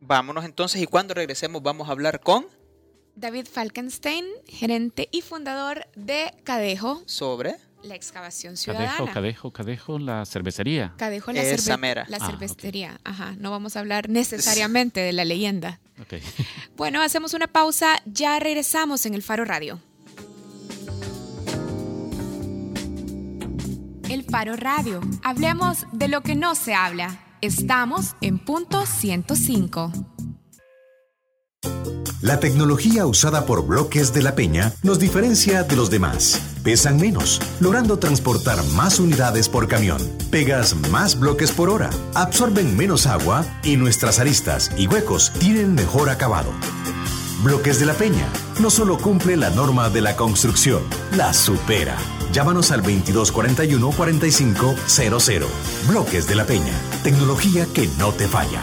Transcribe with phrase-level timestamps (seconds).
[0.00, 2.46] Vámonos entonces y cuando regresemos vamos a hablar con
[3.16, 7.02] David Falkenstein, gerente y fundador de Cadejo.
[7.06, 8.92] Sobre la excavación ciudadana.
[8.96, 10.94] Cadejo, Cadejo, Cadejo, la cervecería.
[10.98, 12.06] Cadejo, la, Esa cerve mera.
[12.08, 13.00] la Ah, cervecería.
[13.04, 15.80] Ajá, no vamos a hablar necesariamente de la leyenda.
[16.76, 19.80] Bueno, hacemos una pausa, ya regresamos en el Faro Radio.
[24.08, 25.00] El Faro Radio.
[25.24, 27.18] Hablemos de lo que no se habla.
[27.40, 29.92] Estamos en punto 105.
[32.20, 36.42] La tecnología usada por Bloques de la Peña nos diferencia de los demás.
[36.64, 39.98] Pesan menos, logrando transportar más unidades por camión.
[40.32, 46.10] Pegas más bloques por hora, absorben menos agua y nuestras aristas y huecos tienen mejor
[46.10, 46.50] acabado.
[47.44, 48.26] Bloques de la Peña
[48.58, 50.82] no solo cumple la norma de la construcción,
[51.16, 51.96] la supera.
[52.32, 55.50] Llámanos al 2241 4500.
[55.88, 58.62] Bloques de la Peña, tecnología que no te falla.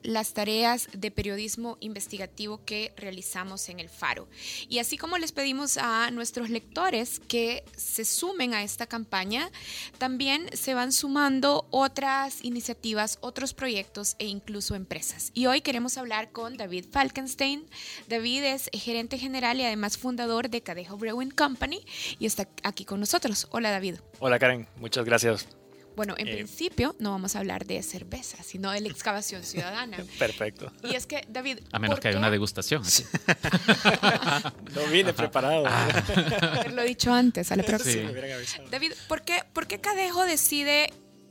[0.04, 4.28] las tareas de periodismo investigativo que realizamos en el Faro.
[4.68, 9.50] Y así como les pedimos a nuestros lectores que se sumen a esta campaña,
[9.98, 15.32] también se van sumando otras iniciativas, otros proyectos e incluso empresas.
[15.34, 17.66] Y hoy queremos hablar con David Falkenstein.
[18.08, 21.84] David es gerente general y además fundador de Cadejo Brewing Company
[22.20, 23.48] y está aquí con nosotros.
[23.52, 23.96] Hola David.
[24.20, 25.59] Hola Karen, muchas gracias.
[26.00, 29.98] Bueno, en Eh, principio no vamos a hablar de cerveza, sino de la excavación ciudadana.
[30.18, 30.72] Perfecto.
[30.82, 32.84] Y es que, David, A menos ¿por que haya una degustación.
[34.76, 35.66] No vine preparado.
[35.68, 37.92] haberlo dicho antes, a la próxima.
[37.92, 38.70] Sí, me hubieran avisado.
[38.70, 40.90] David, ¿por qué, ¿por qué Cadejo decide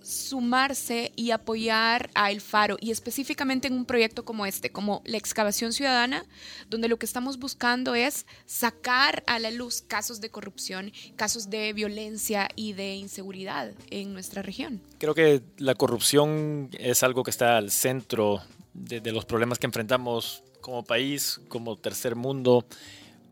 [0.08, 5.18] sumarse y apoyar a El Faro y específicamente en un proyecto como este, como la
[5.18, 6.24] excavación ciudadana,
[6.70, 11.74] donde lo que estamos buscando es sacar a la luz casos de corrupción, casos de
[11.74, 14.80] violencia y de inseguridad en nuestra región?
[14.98, 18.40] Creo que la corrupción es algo que está al centro
[18.72, 22.64] de, de los problemas que enfrentamos como país, como tercer mundo.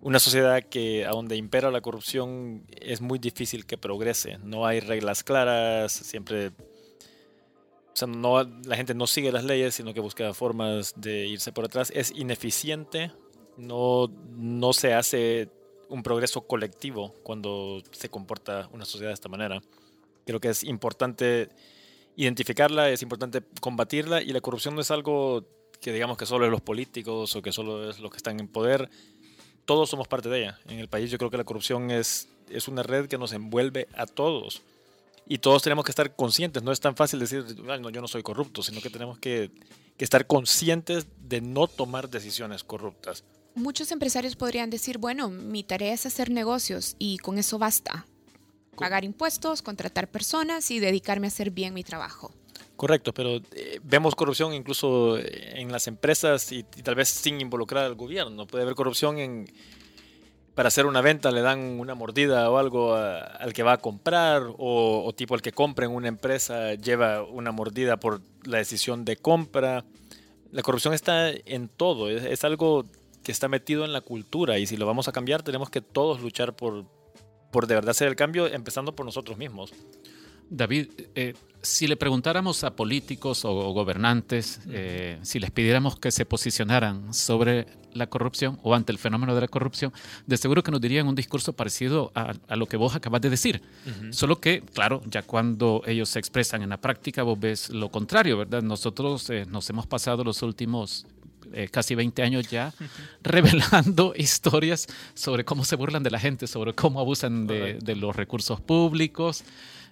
[0.01, 4.39] Una sociedad que a donde impera la corrupción es muy difícil que progrese.
[4.39, 6.49] No hay reglas claras, siempre...
[6.49, 11.51] O sea, no, la gente no sigue las leyes, sino que busca formas de irse
[11.51, 11.91] por atrás.
[11.95, 13.11] Es ineficiente,
[13.57, 15.49] no, no se hace
[15.89, 19.63] un progreso colectivo cuando se comporta una sociedad de esta manera.
[20.27, 21.49] Creo que es importante
[22.17, 25.47] identificarla, es importante combatirla y la corrupción no es algo
[25.81, 28.49] que digamos que solo es los políticos o que solo es los que están en
[28.49, 28.91] poder.
[29.66, 30.59] Todos somos parte de ella.
[30.66, 33.88] En el país yo creo que la corrupción es, es una red que nos envuelve
[33.94, 34.62] a todos.
[35.28, 36.62] Y todos tenemos que estar conscientes.
[36.62, 39.51] No es tan fácil decir, "Ay, no, yo no soy corrupto, sino que tenemos que,
[39.97, 43.24] que estar conscientes de no tomar decisiones corruptas.
[43.54, 48.07] Muchos empresarios podrían decir, bueno, mi tarea es hacer negocios y con eso basta.
[48.77, 52.33] Pagar impuestos, contratar personas y dedicarme a hacer bien mi trabajo.
[52.77, 57.95] Correcto, pero eh, vemos corrupción incluso en las empresas y, tal vez sin involucrar al
[57.95, 58.47] gobierno.
[58.47, 59.47] Puede haber corrupción en
[60.55, 64.43] para hacer una venta le dan una mordida o algo al que va a comprar
[64.57, 69.17] o, tipo el que compra en una empresa lleva una mordida por la decisión de
[69.17, 69.84] compra.
[70.53, 72.87] La corrupción está en todo, es, es algo
[73.23, 76.23] que está metido en la cultura y si lo vamos a cambiar tenemos que todos
[76.23, 76.87] luchar por,
[77.51, 79.75] por de verdad hacer el cambio empezando por nosotros mismos.
[80.51, 86.25] David, eh, si le preguntáramos a políticos o gobernantes, eh, si les pidiéramos que se
[86.25, 89.93] posicionaran sobre la corrupción o ante el fenómeno de la corrupción,
[90.27, 93.63] de seguro que nos dirían un discurso parecido a, lo que vos acabas de decir.
[94.10, 98.39] Solo que, claro, ya cuando ellos se expresan en la práctica, vos ves lo contrario,
[98.39, 98.63] ¿verdad?
[98.63, 101.07] Nosotros eh, nos hemos pasado los últimos
[101.53, 102.72] eh, casi 20 años ya,
[103.22, 108.60] revelando historias sobre cómo se burlan de la gente, sobre cómo abusan de, los recursos
[108.60, 109.45] públicos,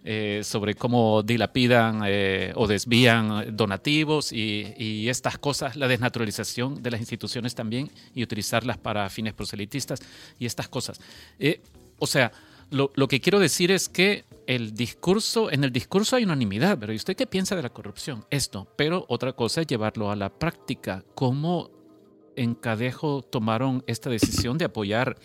[0.05, 7.01] eh, sobre cómo dilapidan eh, o desvían donativos y, estas cosas, la desnaturalización de las
[7.01, 10.01] instituciones también y utilizarlas para fines proselitistas
[10.39, 11.01] y estas cosas.
[11.99, 12.33] o sea,
[12.71, 16.93] lo, lo, que quiero decir es que el discurso, en el discurso hay unanimidad, pero
[16.93, 18.25] ¿y usted qué piensa de la corrupción?
[18.31, 21.05] Esto, pero otra cosa es llevarlo a la práctica.
[21.15, 21.71] ¿Cómo
[22.37, 25.17] en Cadejo tomaron esta decisión de apoyar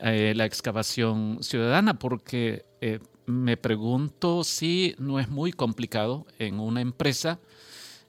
[0.00, 1.98] eh, la excavación ciudadana?
[1.98, 7.38] Porque eh, me pregunto si no es muy complicado en una empresa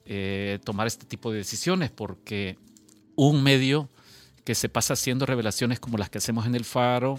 [0.06, 2.58] eh, tomar este tipo de decisiones, porque
[3.16, 3.88] un medio
[4.44, 7.18] que se pasa haciendo revelaciones como las que hacemos en el Faro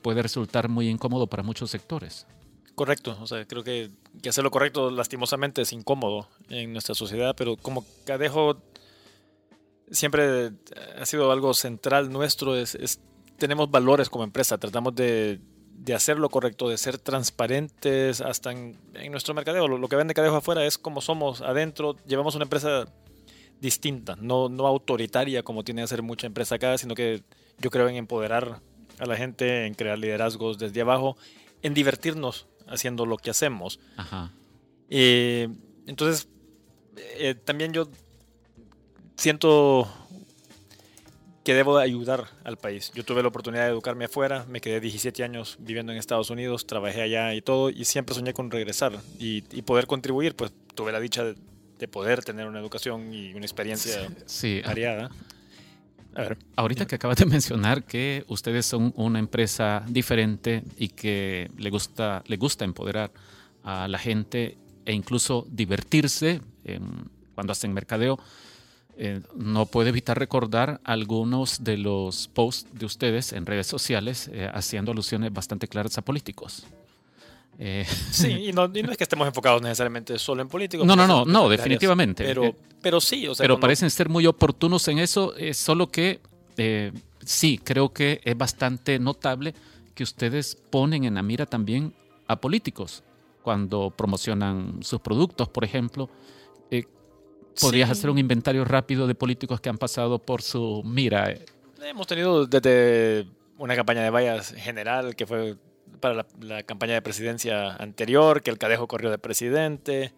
[0.00, 2.26] puede resultar muy incómodo para muchos sectores.
[2.74, 3.90] Correcto, o sea, creo que,
[4.22, 8.62] que, hacer lo correcto lastimosamente es incómodo en nuestra sociedad, pero como Cadejo
[9.90, 10.52] siempre
[10.98, 13.00] ha sido algo central nuestro, es,
[13.36, 15.40] tenemos valores como empresa, tratamos de,
[15.84, 18.76] de, hacer lo correcto, de ser transparentes hasta en,
[19.10, 19.68] nuestro mercadeo.
[19.68, 22.86] Lo, que vende Cadejo afuera es como somos adentro, llevamos una empresa
[23.60, 27.22] distinta, no, no autoritaria como tiene que ser mucha empresa acá, sino que
[27.58, 28.60] yo creo en empoderar
[28.98, 31.16] a la gente, en crear liderazgos desde abajo,
[31.62, 33.80] en divertirnos haciendo lo que hacemos.
[34.90, 35.48] Eh,
[35.86, 36.28] entonces,
[36.96, 37.88] eh, también yo
[39.16, 39.88] siento
[41.44, 42.92] que debo ayudar al país.
[42.94, 46.66] Yo tuve la oportunidad de educarme afuera, me quedé 17 años viviendo en Estados Unidos,
[46.66, 51.00] trabajé allá y todo, y siempre soñé con regresar y, poder contribuir, pues tuve la
[51.00, 55.10] dicha de, poder tener una educación y una experiencia sí, variada.
[56.56, 62.24] Ahorita que acabas de mencionar que ustedes son una empresa diferente y que le gusta,
[62.26, 63.12] le gusta empoderar
[63.62, 66.40] a la gente e incluso divertirse
[67.34, 68.18] cuando hacen mercadeo,
[68.98, 74.50] eh, no puedo evitar recordar algunos de los posts de ustedes en redes sociales eh,
[74.52, 76.66] haciendo alusiones bastante claras a políticos.
[77.58, 80.86] Eh, sí, y no, es que estemos enfocados necesariamente solo en políticos.
[80.86, 82.24] No, no, no, no, definitivamente.
[82.24, 85.88] Pero, eh, pero sí, o sea, Pero parecen ser muy oportunos en eso, es solo
[85.88, 86.20] que
[86.56, 86.92] eh,
[87.24, 89.54] sí, creo que es bastante notable
[89.94, 91.92] que ustedes ponen en la mira también
[92.28, 93.02] a políticos
[93.42, 96.08] cuando promocionan sus productos, por ejemplo.
[97.60, 101.34] ¿Podrías hacer un inventario rápido de políticos que han pasado por su mira?
[101.82, 103.26] Hemos tenido desde
[103.58, 105.56] una campaña de vallas general que fue
[106.00, 110.12] para la, campaña de presidencia anterior, que el Cadejo corrió de presidente.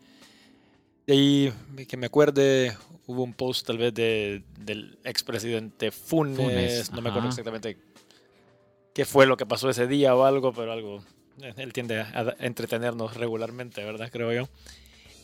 [1.06, 1.52] Y ahí,
[1.88, 2.76] que me acuerde,
[3.06, 7.78] hubo un post tal vez de, del expresidente Funes, Funes no me acuerdo exactamente
[8.92, 11.02] qué fue lo que pasó ese día o algo, pero algo,
[11.42, 14.10] eh, él tiende a entretenernos regularmente, ¿verdad?
[14.12, 14.48] Creo yo.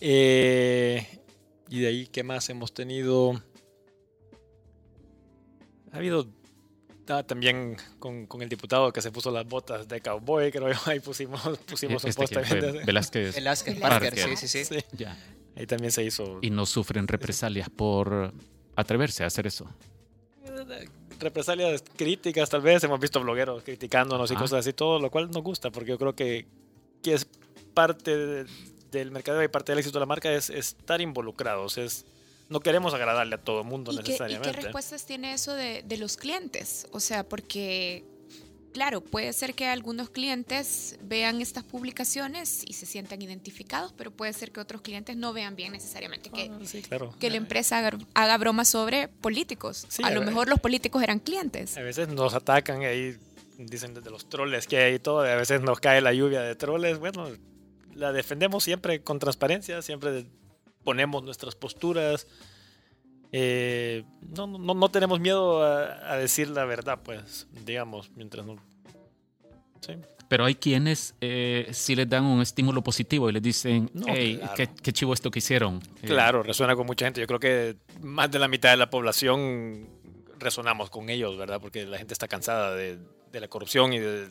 [0.01, 1.07] Eh,
[1.69, 3.41] y de ahí, ¿qué más hemos tenido?
[5.93, 6.29] Ha habido
[7.27, 11.01] también con, con, el diputado que se puso las botas de cowboy, creo yo, ahí
[11.01, 12.53] pusimos, pusimos un este post.
[12.85, 14.77] Velázquez, Velázquez Parker, sí, sí, sí.
[15.55, 16.39] Ahí también se hizo.
[16.43, 18.33] Y no sufren represalias por
[18.75, 19.67] atreverse a hacer eso.
[21.19, 22.85] Represalias críticas, tal vez.
[22.85, 26.15] Hemos visto blogueros criticándonos y cosas así, todo lo cual nos gusta, porque yo creo
[26.15, 26.47] que,
[27.03, 27.27] que es
[27.73, 28.45] parte
[28.91, 32.05] del mercado y parte del éxito de la marca es, es estar involucrados, es
[32.49, 34.49] no queremos agradarle a todo el mundo necesariamente.
[34.49, 36.87] ¿Y qué respuestas tiene eso de, de, los clientes?
[36.93, 38.05] O sea, porque,
[38.73, 44.33] claro, puede ser que algunos clientes vean estas publicaciones y se sientan identificados, pero puede
[44.33, 46.51] ser que otros clientes no vean bien necesariamente que,
[46.93, 49.87] ah, que la empresa haga, bromas sobre políticos.
[50.03, 51.77] a, lo mejor los políticos eran clientes.
[51.77, 53.17] A veces nos atacan y ahí
[53.59, 56.43] dicen desde los troles que hay y todo, y a veces nos cae la lluvia
[56.43, 56.99] de troles.
[56.99, 57.29] Bueno,
[57.97, 60.27] la defendemos siempre con transparencia, siempre
[60.85, 62.27] ponemos nuestras posturas.
[63.33, 64.05] Eh,
[64.37, 68.57] no, no, no, tenemos miedo a, decir la verdad, pues, digamos, mientras no.
[69.81, 69.95] ¿Sí?
[70.29, 74.93] Pero hay quienes eh, sí les dan un estímulo positivo y les dicen, hey, qué,
[74.93, 75.81] chivo esto que hicieron.
[76.03, 77.21] Eh, claro, resuena con mucha gente.
[77.21, 79.89] Yo creo que más de la mitad de la población
[80.39, 81.61] resonamos con ellos, ¿verdad?
[81.61, 82.99] Porque la gente está cansada de,
[83.31, 84.29] de la corrupción y de,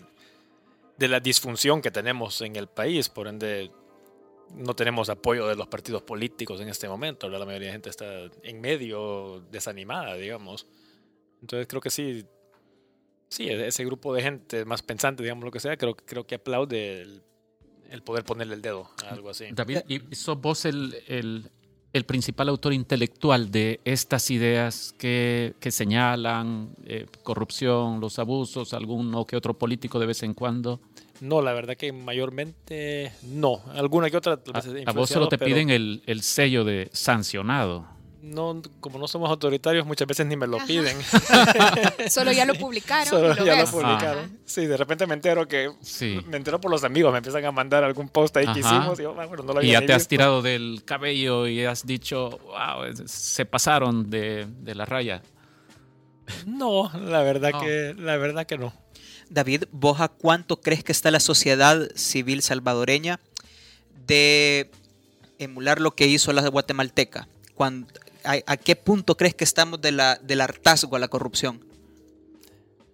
[0.98, 3.10] de la disfunción que tenemos en el país.
[3.10, 3.72] Por ende,
[4.54, 7.30] no tenemos apoyo de los partidos políticos en este momento.
[7.30, 10.68] La mayoría de gente está en medio, desanimada, digamos.
[11.42, 12.26] Entonces creo que sí,
[13.30, 17.22] sí, ese grupo de gente más pensante, digamos lo que sea, creo, creo que aplaude
[17.90, 19.46] el poder ponerle el dedo a algo así.
[19.52, 21.50] David, ¿y sos vos el,
[21.96, 29.26] el principal autor intelectual de estas ideas que, que señalan eh, corrupción, los abusos, alguno
[29.26, 30.82] que otro político de vez en cuando?
[31.22, 33.62] No, la verdad que mayormente no.
[33.74, 34.34] Alguna que otra.
[34.54, 37.95] A, a vos solo te piden el, el sello de sancionado
[38.26, 40.98] no, como no somos autoritarios, muchas veces ni me lo piden.
[42.10, 43.08] Solo ya lo publicaron.
[43.08, 44.40] Solo ya lo publicaron.
[44.46, 45.72] Sí, de repente me entero que.
[46.28, 49.00] Me entero por los amigos, me empiezan a mandar algún post ahí que hicimos.
[49.00, 52.40] Y, ah, bueno, no lo y ya te has tirado del cabello y has dicho,
[52.46, 55.22] wow, se pasaron de, de la raya.
[56.46, 58.74] No, la verdad, Que, la verdad que no.
[59.30, 63.20] David, ¿vos a cuánto crees que está la sociedad civil salvadoreña
[64.08, 64.72] de
[65.40, 67.28] emular lo que hizo la guatemalteca?
[67.54, 67.88] Cuando,
[68.26, 71.64] a, qué punto crees que estamos de la, del hartazgo a la corrupción?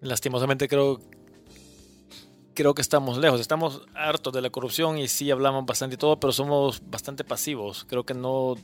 [0.01, 0.99] Lastimosamente creo,
[2.53, 3.39] creo que estamos lejos.
[3.39, 7.85] Estamos hartos de la corrupción y sí hablamos bastante y todo, pero somos bastante pasivos.
[7.87, 8.55] Creo que no...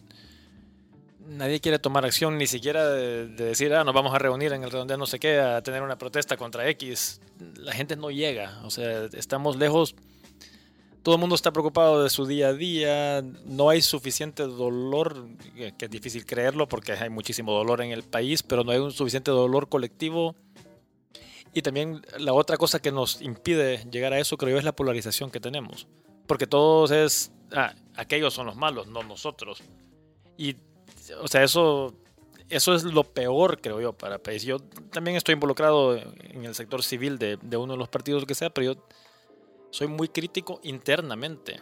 [1.28, 4.72] Nadie quiere tomar acción, ni siquiera de, decir, ah, nos vamos a reunir en el
[4.72, 7.20] redondeo no sé qué, a tener una protesta contra X.
[7.58, 8.62] La gente no llega.
[8.64, 9.94] O sea, estamos lejos
[11.08, 15.86] todo el mundo está preocupado de su día a día, no hay suficiente dolor, que
[15.86, 19.32] es difícil creerlo porque hay muchísimo dolor en el país, pero no hay un suficiente
[19.32, 20.36] dolor colectivo.
[21.54, 24.76] Y también la otra cosa que nos impide llegar a eso, creo yo, es la
[24.76, 25.88] polarización que tenemos.
[26.28, 29.64] Porque todos es, ah, aquellos son los malos, no nosotros.
[30.38, 30.58] Y,
[31.22, 31.96] o sea, eso,
[32.50, 34.44] eso es lo peor, creo yo, para el país.
[34.44, 34.60] Yo
[34.92, 38.50] también estoy involucrado en el sector civil de, de uno de los partidos que sea,
[38.50, 38.88] pero yo
[39.70, 41.62] soy muy crítico internamente.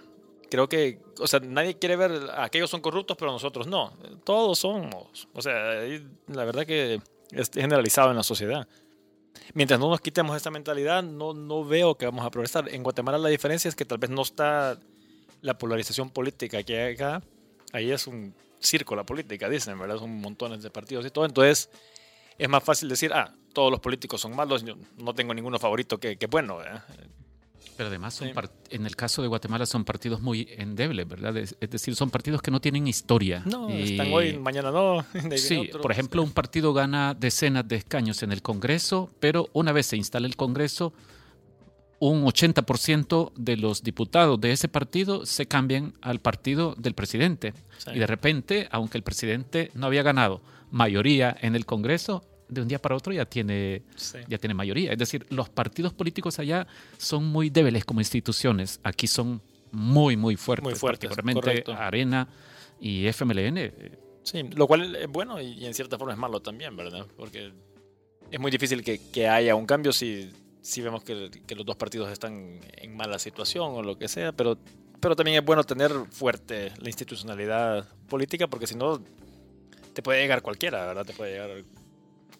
[0.50, 3.94] Creo que, o sea, nadie quiere ver, aquellos son corruptos, pero nosotros no.
[4.24, 5.28] Todos somos.
[5.34, 5.54] O sea,
[6.28, 8.68] la verdad que es generalizado en la sociedad.
[9.54, 12.70] Mientras no nos quitemos esta mentalidad, no, no veo que vamos a progresar.
[12.70, 14.80] En Guatemala la diferencia es que tal vez no está
[15.42, 17.22] la polarización política que hay acá.
[17.74, 19.98] Ahí es un circo la política, dicen, ¿verdad?
[19.98, 21.26] Son montones de partidos y todo.
[21.26, 21.70] Entonces,
[22.38, 26.00] es más fácil decir, ah, todos los políticos son malos, yo no tengo ninguno favorito
[26.00, 26.60] que, que bueno.
[27.78, 28.22] Pero además,
[28.70, 31.36] en el caso de Guatemala son partidos muy endebles, ¿verdad?
[31.38, 33.44] Es, decir, son partidos que no tienen historia.
[33.46, 35.06] No, están hoy, mañana no.
[35.38, 39.88] Sí, por ejemplo, un partido gana decenas de escaños en el Congreso, pero una vez
[39.88, 40.94] se instala el Congreso,
[42.00, 47.54] un 80% de los diputados de ese partido se cambian al partido del presidente.
[47.94, 50.42] Y de repente, aunque el presidente no había ganado
[50.72, 53.84] mayoría en el Congreso, de un día para otro ya tiene,
[54.28, 54.92] ya tiene mayoría.
[54.92, 58.80] Es decir, los partidos políticos allá son muy débiles como instituciones.
[58.84, 60.64] Aquí son muy, muy fuertes.
[60.64, 61.10] Muy fuertes.
[61.10, 62.28] Particularmente Arena
[62.80, 63.58] y FMLN.
[63.58, 67.06] Eh, sí, lo cual es bueno y en cierta forma es malo también, ¿verdad?
[67.18, 67.52] Porque
[68.32, 71.76] es muy difícil que, que haya un cambio si, si vemos que, que, los dos
[71.76, 74.58] partidos están en mala situación o lo que sea, pero,
[75.00, 79.02] pero también es bueno tener fuerte la institucionalidad política porque si no
[79.94, 81.06] te puede llegar cualquiera, ¿verdad?
[81.06, 81.64] Te puede llegar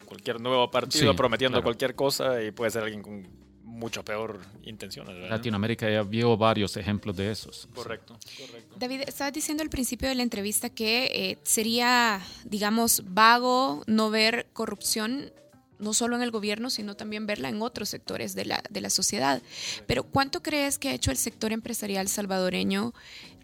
[0.06, 3.46] cualquier nuevo partido prometiendo cualquier cosa y puede ser alguien con
[3.76, 5.30] mucho peor intenciones.
[5.30, 7.68] Latinoamérica ya vio varios ejemplos de esos.
[7.76, 8.76] Correcto, correcto.
[8.80, 14.48] David, estabas diciendo al principio de la entrevista que eh, sería, digamos, vago no ver
[14.54, 15.32] corrupción
[15.80, 18.90] no solo en el gobierno, sino también verla en otros sectores de la, de la
[18.90, 19.42] sociedad.
[19.88, 22.94] Pero ¿cuánto crees que ha hecho el sector empresarial salvadoreño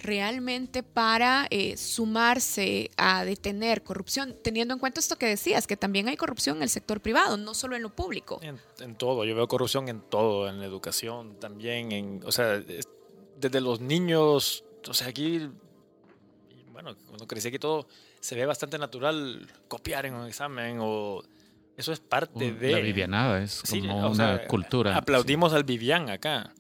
[0.01, 6.07] realmente para eh, sumarse a detener corrupción, teniendo en cuenta esto que decías, que también
[6.07, 8.39] hay corrupción en el sector privado, no solo en lo público?
[8.41, 12.63] En, todo, yo veo corrupción en todo, en la educación también, en, o sea,
[13.38, 15.50] desde los niños, o sea, aquí,
[16.71, 17.88] bueno, cuando crecí aquí todo,
[18.19, 21.23] se ve bastante natural copiar en un examen o
[21.81, 22.71] eso es parte de...
[22.71, 24.95] La Vivianada es como una cultura.
[24.95, 26.53] Aplaudimos al Vivian acá.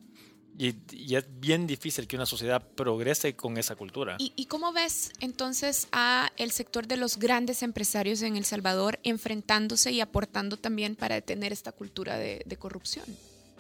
[0.57, 0.75] Y,
[1.15, 4.17] es bien difícil que una sociedad progrese con esa cultura.
[4.19, 9.91] ¿Y, cómo ves entonces a el sector de los grandes empresarios en El Salvador enfrentándose
[9.91, 13.05] y aportando también para detener esta cultura de, corrupción?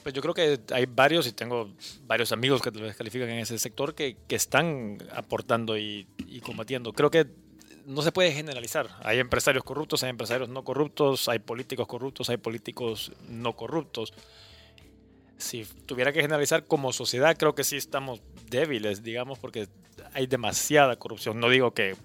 [0.03, 1.71] Pues yo creo que hay varios, y tengo
[2.05, 6.91] varios amigos que califican en ese sector, que, que están aportando y, y combatiendo.
[6.91, 7.27] Creo que
[7.85, 8.89] no se puede generalizar.
[9.03, 14.13] Hay empresarios corruptos, hay empresarios no corruptos, hay políticos corruptos, hay políticos no corruptos.
[15.37, 19.67] Si tuviera que generalizar como sociedad, creo que sí estamos débiles, digamos, porque
[20.13, 21.39] hay demasiada corrupción.
[21.39, 21.95] No digo que,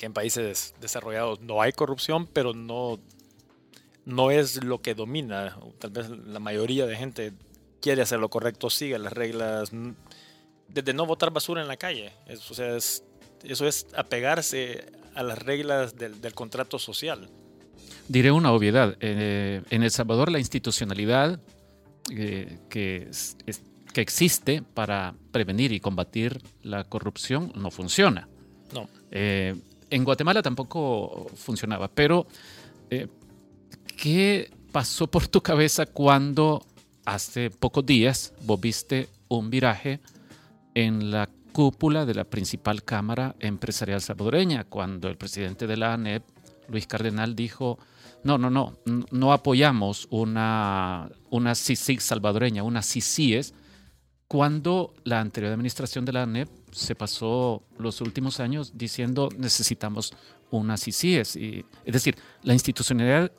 [0.00, 2.98] en países desarrollados no hay corrupción, pero no,
[4.04, 5.58] no es lo que domina.
[5.78, 7.32] Tal vez la mayoría de gente
[7.80, 9.70] quiere hacer lo correcto, sigue las reglas,
[10.68, 12.12] desde no botar basura en la calle.
[12.28, 13.04] o sea, es
[13.44, 17.28] eso es apegarse a las reglas del, contrato social.
[18.08, 18.96] Diré una obviedad.
[19.00, 21.40] Eh, en El Salvador la institucionalidad
[22.10, 23.10] eh, que
[23.92, 28.28] que existe para prevenir y combatir la corrupción no funciona.
[28.72, 28.88] No.
[29.10, 29.56] Eh,
[29.90, 32.28] en Guatemala tampoco funcionaba, pero
[33.96, 36.64] ¿qué pasó por tu cabeza cuando
[37.04, 39.98] hace pocos días vos viste un viraje
[40.74, 46.22] en la cúpula de la principal Cámara Empresarial Salvadoreña, cuando el presidente de la ANEP,
[46.68, 47.78] Luis Cardenal, dijo,
[48.22, 48.78] no, no, no,
[49.10, 53.54] no apoyamos una, una CICIG salvadoreña, una CICIES,
[54.28, 60.12] cuando la anterior administración de la ANEP se pasó los últimos años diciendo necesitamos
[60.50, 61.36] una CICIES.
[61.36, 63.32] Y, es decir, la institucionalidad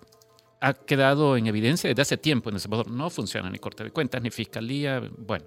[0.59, 2.91] ha quedado en evidencia desde hace tiempo en El Salvador.
[2.91, 5.45] No funciona ni Corte de Cuentas, ni Fiscalía, bueno.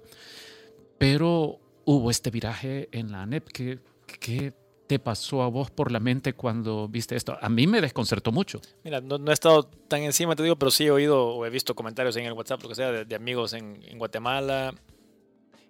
[0.97, 3.47] Pero hubo este viraje en la ANEP.
[3.47, 3.79] ¿Qué,
[4.19, 4.53] qué
[4.87, 7.37] te pasó a vos por la mente cuando viste esto?
[7.39, 8.59] A mí me desconcertó mucho.
[8.83, 11.49] Mira, no, no he estado tan encima, te digo, pero sí he oído o he
[11.49, 14.73] visto comentarios en el WhatsApp, lo que sea, de, amigos en, Guatemala,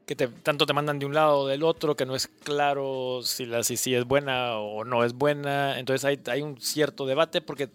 [0.05, 3.21] que te, tanto te mandan de un lado o del otro, que no es claro
[3.23, 5.79] si la es buena o no es buena.
[5.79, 7.69] Entonces hay, hay un cierto debate porque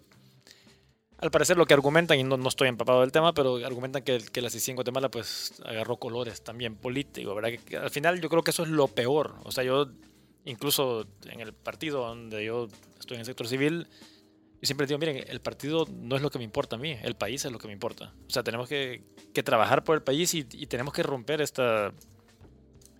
[1.21, 4.19] al parecer lo que argumentan, y no, no estoy empapado del tema, pero argumentan que,
[4.31, 7.51] que la CICI en Guatemala pues agarró colores también políticos, ¿verdad?
[7.63, 9.35] Que, al final yo creo que eso es lo peor.
[9.43, 9.87] O sea, yo
[10.45, 12.67] incluso en el partido donde yo
[12.99, 13.87] estoy en el sector civil,
[14.61, 17.15] yo siempre digo, miren, el partido no es lo que me importa a mí, el
[17.15, 18.13] país es lo que me importa.
[18.27, 21.93] O sea, tenemos que, que trabajar por el país y, tenemos que romper esta,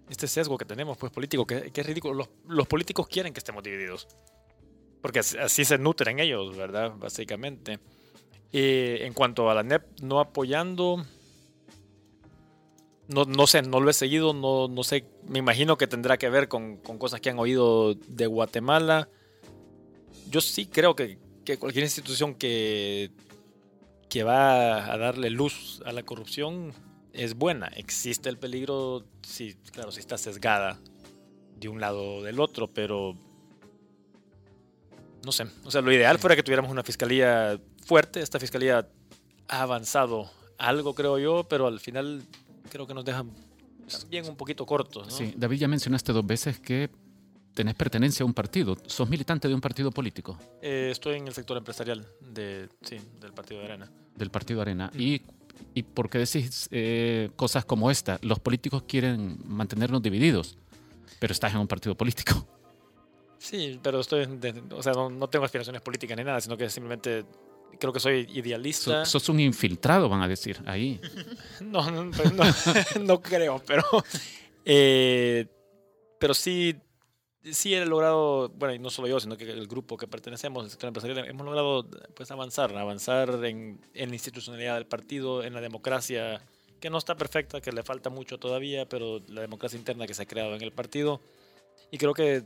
[0.10, 2.14] este sesgo que tenemos, pues político, que, que es ridículo.
[2.14, 4.08] Los, los, políticos quieren que estemos divididos,
[5.02, 6.94] porque así, así se nutren ellos, ¿verdad?
[6.98, 7.80] Básicamente.
[8.52, 11.06] Y en cuanto a la NEP no apoyando,
[13.08, 16.30] no, no, sé, no lo he seguido, no, no sé, me imagino que tendrá que
[16.30, 19.10] ver con, con, cosas que han oído de Guatemala.
[20.30, 23.12] Yo sí creo que, que, cualquier institución que,
[24.10, 26.74] que va a darle luz a la corrupción
[27.14, 27.68] es buena.
[27.68, 30.80] Existe el peligro, si, claro, si está sesgada
[31.58, 33.16] de un lado o del otro, pero
[35.26, 35.46] no sé.
[35.64, 38.22] O sea, lo ideal fuera que tuviéramos una fiscalía fuerte.
[38.22, 38.88] Esta fiscalía
[39.48, 42.24] ha avanzado algo, creo yo, pero al final
[42.70, 43.32] creo que nos dejan
[44.00, 45.08] también un poquito cortos.
[45.08, 45.12] ¿no?
[45.12, 46.90] Sí, David, ya mencionaste dos veces que
[47.54, 48.78] tenés pertenencia a un partido.
[48.86, 50.38] ¿Sos militante de un partido político?
[50.62, 53.92] Eh, estoy en el sector empresarial de, sí, del Partido de Arena.
[54.16, 54.92] Del Partido Arena.
[54.94, 55.02] Mm.
[55.02, 55.22] ¿Y,
[55.74, 58.20] ¿Y por qué decís eh, cosas como esta?
[58.22, 60.58] Los políticos quieren mantenernos divididos,
[61.20, 62.48] pero estás en un partido político.
[63.38, 66.70] Sí, pero estoy, de, o sea, no, no, tengo aspiraciones políticas ni nada, sino que
[66.70, 67.26] simplemente
[67.80, 69.06] creo que soy idealista.
[69.06, 71.00] So, sos un infiltrado, van a decir, ahí.
[71.62, 72.44] no, no, pues no,
[73.04, 73.84] no, creo, pero,
[74.66, 75.48] eh,
[76.20, 76.76] pero sí,
[77.44, 80.70] sí he logrado, bueno, y no solo yo, sino que el grupo que pertenecemos, el
[80.72, 85.62] sector empresarial, hemos logrado pues, avanzar, avanzar en, en la institucionalidad del partido, en la
[85.62, 86.42] democracia,
[86.80, 90.24] que no está perfecta, que le falta mucho todavía, pero la democracia interna que se
[90.24, 91.22] ha creado en el partido.
[91.92, 92.44] Y creo que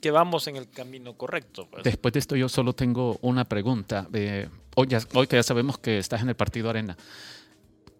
[0.00, 1.68] que vamos en el camino correcto.
[1.70, 1.84] Pues.
[1.84, 4.08] Después de esto yo solo tengo una pregunta.
[4.12, 6.96] Eh, hoy, ya, hoy, que ya sabemos que estás en el Partido Arena,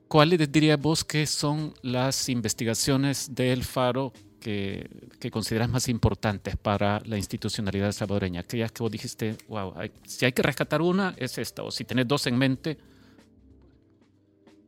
[0.08, 7.00] ¿cuáles dirías vos que son las investigaciones del Faro que, que, consideras más importantes para
[7.04, 8.40] la institucionalidad salvadoreña?
[8.40, 11.84] Aquellas que vos dijiste, wow, hay, si hay que rescatar una, es esta, o si
[11.84, 12.78] tenés dos en mente.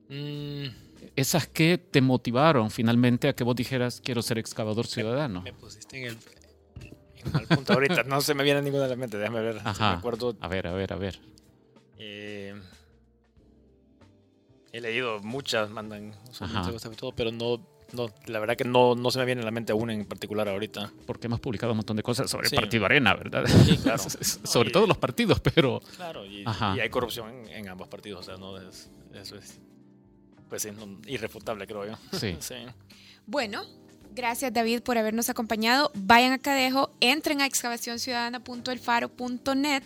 [0.08, 0.84] Mm.
[1.16, 5.42] Esas que te motivaron finalmente a que vos dijeras, quiero ser excavador ciudadano.
[5.42, 6.18] Me, me pusiste en el,
[7.32, 8.02] al punto ahorita.
[8.04, 9.60] No se me viene ninguna de la mente, déjame ver.
[9.64, 9.92] Ajá.
[9.92, 10.36] me acuerdo.
[10.40, 11.20] A ver, a ver, a ver.
[11.98, 12.54] Eh,
[14.72, 19.18] he leído muchas, mandan y todo, pero no, no, la verdad que no, no se
[19.18, 20.92] me viene a la mente una en particular ahorita.
[21.06, 22.56] Porque hemos publicado un montón de cosas sobre sí.
[22.56, 23.46] el Partido Arena, ¿verdad?
[23.46, 24.02] Sí, claro.
[24.44, 25.80] sobre no, todo los partidos, pero...
[25.96, 29.60] Claro, y, y hay corrupción en, en, ambos partidos, o sea, no es, eso es,
[30.48, 31.96] pues sí, no, irrefutable, creo yo.
[32.12, 32.36] Sí.
[32.40, 32.54] sí.
[33.26, 33.64] Bueno,
[34.14, 35.90] Gracias David por habernos acompañado.
[35.96, 39.82] Vayan a Cadejo, entren a excavacionciudadana.elfaro.net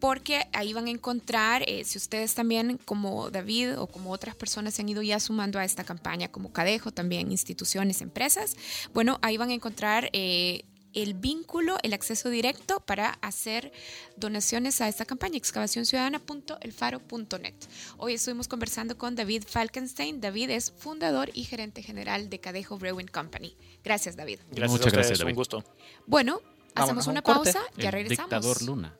[0.00, 4.74] porque ahí van a encontrar, eh, si ustedes también como David o como otras personas
[4.74, 8.56] se han ido ya sumando a esta campaña, como Cadejo, también instituciones, empresas,
[8.92, 10.10] bueno, ahí van a encontrar...
[10.14, 13.72] Eh, el vínculo, el acceso directo para hacer
[14.16, 17.54] donaciones a esta campaña, excavacionciudadana.elfaro.net.
[17.98, 20.20] Hoy estuvimos conversando con David Falkenstein.
[20.20, 23.56] David es fundador y gerente general de Cadejo Brewing Company.
[23.84, 24.40] Gracias, David.
[24.50, 25.32] Gracias Muchas a gracias, David.
[25.32, 25.64] Un gusto.
[26.06, 26.40] Bueno,
[26.74, 28.30] hacemos una un pausa, ya El regresamos.
[28.30, 28.96] dictador Luna.